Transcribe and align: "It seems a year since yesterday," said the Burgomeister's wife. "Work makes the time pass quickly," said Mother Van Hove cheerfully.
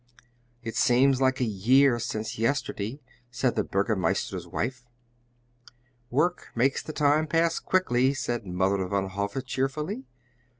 "It 0.63 0.75
seems 0.75 1.21
a 1.21 1.43
year 1.43 1.99
since 1.99 2.39
yesterday," 2.39 2.99
said 3.29 3.55
the 3.55 3.63
Burgomeister's 3.63 4.47
wife. 4.47 4.87
"Work 6.09 6.47
makes 6.55 6.81
the 6.81 6.91
time 6.91 7.27
pass 7.27 7.59
quickly," 7.59 8.15
said 8.15 8.47
Mother 8.47 8.87
Van 8.87 9.09
Hove 9.09 9.45
cheerfully. 9.45 10.05